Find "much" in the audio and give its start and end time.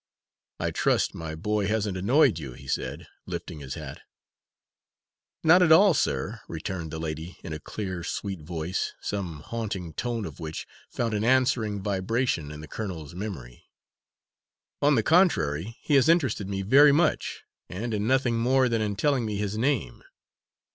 16.91-17.43